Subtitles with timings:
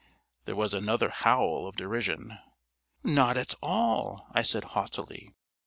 [0.45, 2.39] There was another howl of derision.
[3.03, 5.31] "Not at all," I said haughtily.